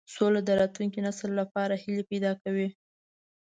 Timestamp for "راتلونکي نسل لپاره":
0.59-1.73